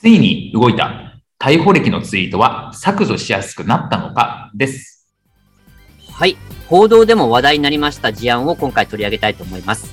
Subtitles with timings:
[0.00, 5.06] ついに動いた逮捕歴のツイートは削除しやすくなったのかです
[6.10, 9.92] はい報道でも話題になりました事案を今回取り上げたいと思います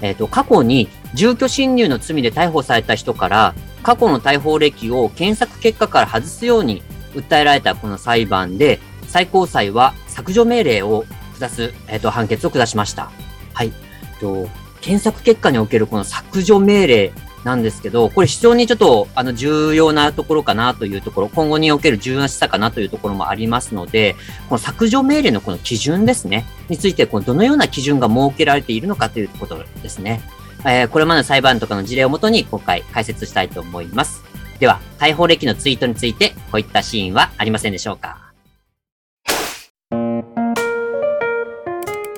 [0.00, 3.54] えっ、と過去に住居侵入の罪で逮捕された人から
[3.84, 6.82] 過去の逮捕歴を検索結果から外すように
[7.14, 11.04] 訴えられたこの裁判で最高裁は削除命令を
[11.36, 13.12] 下す、えっ、と、判決を下しました。
[13.52, 13.72] はい。
[14.18, 14.48] と
[14.80, 17.12] 検索結果におけるこの削除命令
[17.44, 24.16] なんですけど、これ非常にちょっと、あの、重要なところかなというところ、今後における重要な示唆かなというところもありますので、
[24.48, 30.22] この削除命令のこの基準ですね、について、このどのような基準が設けられているのかということですね。
[30.66, 34.22] えー、これまでの裁判とかの事例をもとに今回解説したいと思います。
[34.58, 38.32] では、逮捕歴のツイートについて、こういったシーンはありませんでしょうか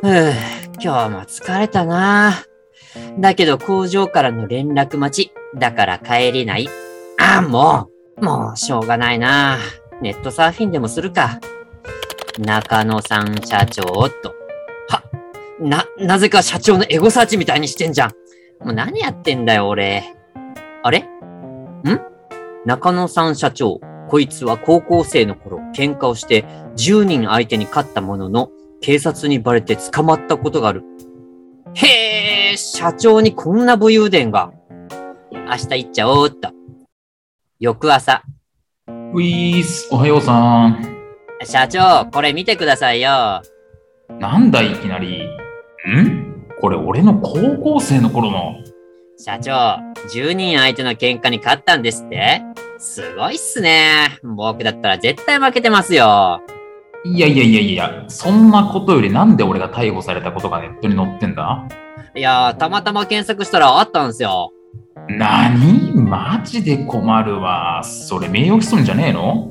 [0.02, 0.32] ふぅ、
[0.80, 2.55] 今日も疲れたなぁ
[3.18, 5.32] だけど工場からの連絡待ち。
[5.58, 6.68] だから帰れない。
[7.18, 9.58] あ、もう、もうしょうがないな
[10.02, 11.40] ネットサーフィンでもするか。
[12.38, 14.34] 中野さん社長っと。
[14.88, 15.02] は、
[15.58, 18.10] な、なぜか社長のエゴサーチみたいにしてんじゃん。
[18.62, 20.14] もう何やってんだよ、俺。
[20.82, 20.98] あれ？
[20.98, 21.06] ん？
[22.66, 23.80] 中野さん社長。
[24.08, 26.44] こいつは高校生の頃喧嘩をして
[26.76, 30.84] 10人相手に勝ったものの警察にバレて捕まったことがある。
[31.74, 32.05] へえ、
[32.68, 34.50] 社長にこんな武勇伝が。
[35.30, 35.38] 明
[35.70, 36.50] 日行っちゃおうっと。
[37.60, 38.24] 翌朝。
[38.88, 40.84] ウィース、おはようさん。
[41.44, 43.40] 社長、これ見てくださいよ。
[44.18, 45.28] なんだいきなり。
[45.88, 46.44] ん？
[46.60, 48.56] これ俺の高校生の頃の。
[49.16, 49.52] 社長、
[50.12, 52.42] 10人相手の喧嘩に勝ったんですって？
[52.78, 54.18] すごいっすね。
[54.24, 56.42] 僕だったら絶対負けてますよ。
[57.04, 61.64] いやいやいやいや、そんなことよりなんで俺が逮捕されたことがネットに載ってんだ？
[62.16, 64.50] いやー、たまたま検索したらあったんですよ。
[65.10, 67.82] なにマジで困るわ。
[67.84, 69.50] それ名誉毀損じゃねえの？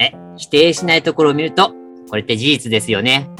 [0.00, 1.72] え、否定しないところを見ると、
[2.08, 3.30] これって事実ですよね。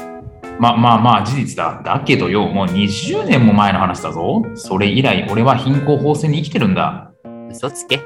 [0.57, 1.81] ま、まあまあ事実だ。
[1.83, 4.41] だけどよ、もう20年も前の話だぞ。
[4.55, 7.11] それ以来俺は貧困法制に生きてるんだ。
[7.49, 7.99] 嘘つけ。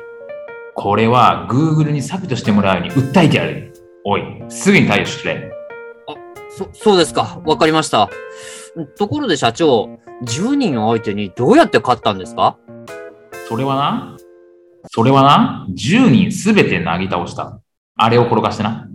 [0.74, 3.72] これは Google に削除してもらうように訴えてやる。
[4.04, 5.52] おい、すぐに対応してくれ。
[6.08, 6.16] あ、
[6.50, 7.40] そ、そうですか。
[7.46, 8.10] わかりました。
[8.98, 12.58] ところで社長、10人相手にどうやって勝ったんですか？
[13.48, 14.18] それはな、
[14.88, 17.60] それはな、10人すべてなぎ倒した。
[17.96, 18.88] あれを転がしてな。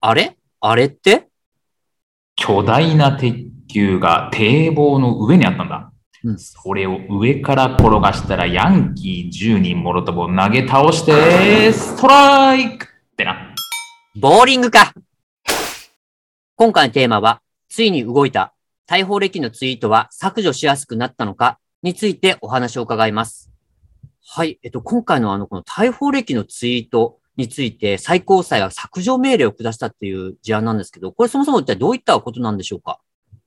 [0.00, 0.36] あれ？
[0.60, 1.28] あれって？
[2.36, 3.36] 巨大な鉄
[3.68, 5.92] 球が堤防の上にあったんだ。
[6.24, 13.52] うんそれを上から転がしたらヤンキー10人もろとも投げ倒して、ストライクってな。
[14.14, 14.94] ボーリングか
[16.54, 18.54] 今回のテーマは、ついに動いた
[18.92, 23.50] 逮捕歴のツイートは削除しやすくなったのかについてお話を伺います。
[24.22, 24.58] はい。
[24.62, 33.00] えっと、今回のあの、この逮捕歴のツイートについて最高裁は削除命令を下したっていう事案なんですけど、これそもそも一体どういったことなんでしょうか？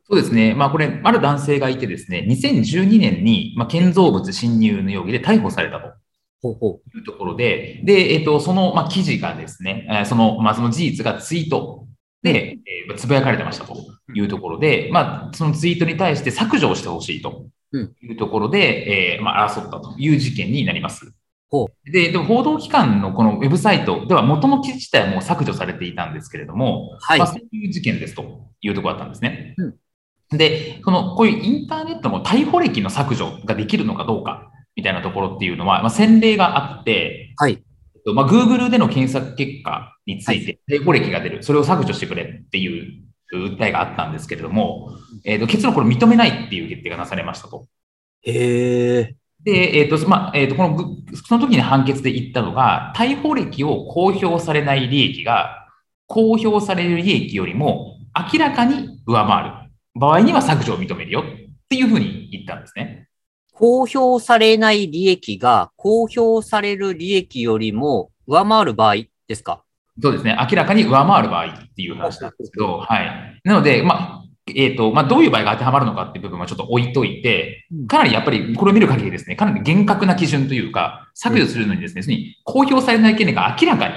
[0.10, 0.56] そうですね。
[0.56, 5.94] まあこれ、ある男性がいてですね、2012年に、まあ、建造物侵入の容疑で逮捕されたと。
[6.42, 11.86] ほうほいうところで、で、えっ、と、その、まあ、記事がですね、えーその、まあ、その事実がツイート
[12.24, 12.58] で、
[12.90, 21.14] えーつぶやかれてましたというところで、まあ、そのツイートに対して削除をしてほしいとうんいうところで、えーまあ、争ったという事件になります。
[21.50, 29.56] ほで、でも報道機関のこのウェブサイトでは元の記事自体はもう削除されていたんですけれども、はいまあ、そういう事件ですというところだったんですね。
[29.58, 29.76] うん
[30.32, 37.64] で、この、こういうインターネットの逮捕歴の削除ができるのかどうかみたいなところっていうのは、まあ、先例があって、はい。
[37.96, 44.92] えっとまあ、Google での検索結果について、逮捕歴が出る、それを削除してくれっていう訴えがあったんですけれども、
[45.24, 47.68] えっと結論これ認めないっていう決定がなされましたと。
[48.24, 49.16] へえ。
[49.44, 50.84] で、えっ、と、まあ、えっ、と、このぐ、
[51.18, 55.68] その時に判決で言ったのが、逮捕歴を公表されない利益が、
[56.08, 57.98] 公表される利益よりも
[58.34, 61.24] 明らかに上回る場合には削除を認めるよっ
[61.68, 63.08] ていうふうに言ったんですね。
[63.54, 68.96] 公表されない利益が公表される利益よりも上回る場合
[69.28, 69.65] ですか？
[70.02, 70.38] そうですね。
[70.40, 73.42] 明らかに上回る場合っていう話なんですけど、はい。
[73.44, 83.96] なので、まあ、えっ、と、まあ、どういう場合が当てはまるのかっていう部分はちょっと置いといて、かなりやっぱりこれを見る限りですね、かなり厳格な基準というか、削除するのにですね、要するに公表されない権利が明らかに、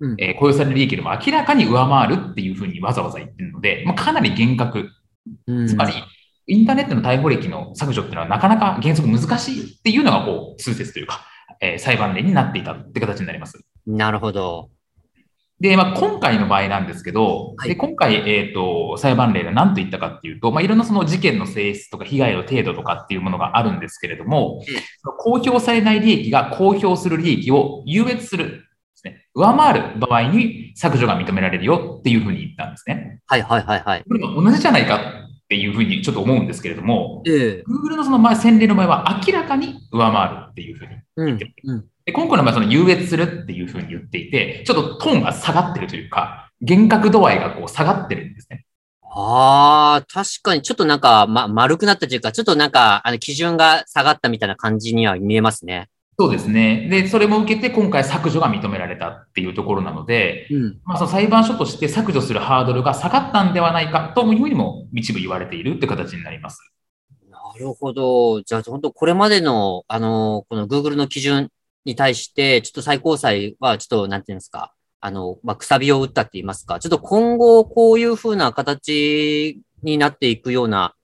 [0.00, 4.90] うんえー公表される利益よりも明らかに上回るっていうふうにわざわざ言ってるので、まあ、かなり厳格。
[5.46, 5.92] うんつまり、
[6.46, 11.20] インターネットの逮捕歴の削除っていうのはなかなか原則難しいっていうのが、こう、通説というか、
[11.60, 13.60] えー裁判例になっていたって形になります。
[13.86, 14.70] なるほど。
[15.60, 24.62] で、まあ、今回の場合なんですけど、はいで今回、えっ、と、裁判例が何と言ったかっていうと、まあ、いろんなその事件の性質とか被害の程度とかっていうものがあるんですけれども、
[25.18, 28.62] 公表されない利益が公表する利益を優越するで
[29.00, 33.20] すね、上回る場合に削除が認められるよっていうふうに言ったんですね。
[33.26, 34.04] はいはいはいはい。
[34.06, 41.38] これも同じじゃないかっていうふうにちょっと思うんですけれども、ええ Google のその前先例の場合は明らかに上回るっていうふうにうん。
[41.64, 41.84] うん。
[42.04, 48.64] で今回の場合、その優越するっていうふうに言っていて、ちょっとトーンが下がってるというか、厳格度合いがこう下がってるんですね。
[49.12, 55.88] ああ、確かにちょっとなんか、ま、丸くなったというか、ちょっとなんか、あの、基準が下がったみたいな感じには見えますね。
[56.16, 56.86] そうですね。
[56.88, 60.80] で、それも受けて今回削除が認められたっていうところなので、うん。
[60.84, 66.60] まあ、その裁判所として削除するハードルが下がったんではないかというふうにも一部言われているって形になります。
[67.30, 68.42] なるほど。
[68.42, 71.50] じゃあ、本当これまでの、あの、この Google の基準
[71.84, 80.94] に対して、ちょっと最高裁は、ちょっと、なんていうんですか、あの、まあ、くさびを打ったって言いますか、ちょっと今後、こういうふうな形になっていくような、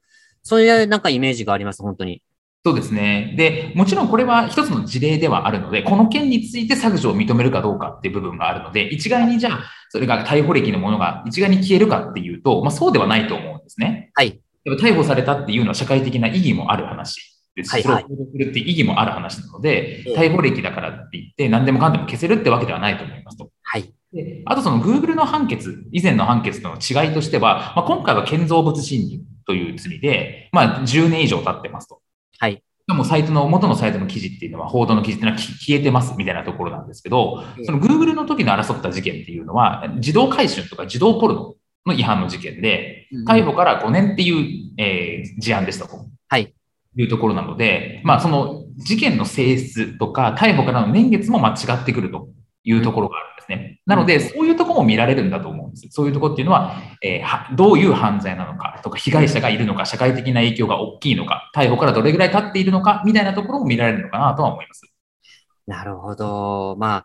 [0.43, 2.23] そういうなんかイメージがあります、本当に。
[2.65, 3.35] そうですね。
[3.37, 14.11] で、もちろんこれは一つの事例ではあるので、この件について削除を認めるかどうかっていう部分があるので、一概にじゃあ、それが逮捕歴のものが一概に消えるかっていうと、まあそうではないと思うんですね。
[14.15, 14.41] はい。
[14.67, 23.51] 逮捕されたっていうのは社会的な意義もある話それを報道するって意義もある話なので、ええ逮捕歴だからって言って何でもかんでも消せるってわけではないと思いますと。
[23.63, 23.93] はい。
[24.13, 32.01] であとその Google の判決、以前の判決との違いとしては、まあ、今回は建造物侵入という罪で、まあ10年以上経ってますと。
[32.39, 32.63] はい。
[32.89, 41.55] でもサイトの、元のサイトの記事っていうのは、報道の記事っていうのはき消えてますみたいなところなんですけどう、んその Google の時の争った事件っていうのは、自動回収とか自動ポルノ
[41.85, 45.97] の違反の事件で、逮捕から5年っていう、えー事案でしたと。
[46.29, 46.55] はい。
[46.97, 52.29] いうところなので、まあ、その事件の性質とか、逮捕からの年月も間違ってくると
[52.65, 53.81] いうところがあるんですね。
[53.87, 55.89] なので、そういうところも見られるんだと思うんです。
[55.91, 64.83] そういうところっていうのは、えーはどういう犯罪なのかとか、被害者がいるのか、社会的な影響が大きいのか、逮捕からどれぐらい経っているのか、みたいなところも見られるのかなとは思います。
[65.67, 66.77] なるほど。
[66.79, 67.05] まあ、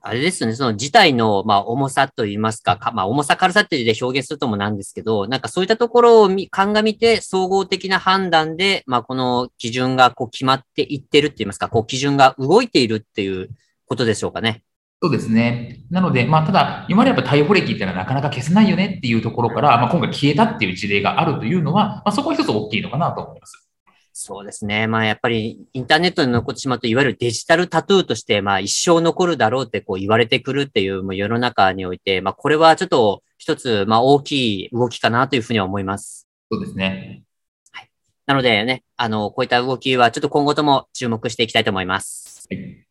[0.00, 13.50] あれですよね、その事態の、まあ、重さといいますか、かまあ、重さ軽さってで表現するともなんですけど、なんかそういったところをみ鑑みて、総合的な判断で、まあ、この基準がこう決まっていってるって言いますか、こう基準が動いているっていう
[13.86, 14.62] ことでしょうかね。
[15.00, 15.84] そうですね。
[15.90, 23.67] なので、まあ、ただ、今までやっぱ逮捕歴っていうのはなかなか消せないよねっていうところから、まあ、今回消えたっていう事例があるというのは、まあ、そこは一つ大きいのかなと思います。
[24.20, 24.88] そうですね。
[24.88, 36.26] まあやっぱりインターネットに残ってしまうと、いわゆるデジタルタトゥーとして、まあ一生残るだろうってこう言われてくるっていうもう世の中において、まあこれはちょっと一つ、まあ大きい動きかなというふうには思います。
[36.50, 37.22] そうですね。
[38.26, 42.48] なのでね、あの、こういった動きはちょっと今後とも注目していきたいと思います。
[42.50, 42.84] はい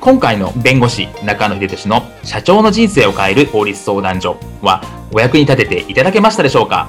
[0.00, 4.80] 今回の弁護士中野秀俊の社長の人生を変える法律相談所は
[5.12, 6.88] お役に立てていただけましたでしょうか？